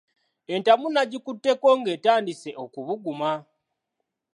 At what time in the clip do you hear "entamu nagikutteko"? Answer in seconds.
0.55-1.67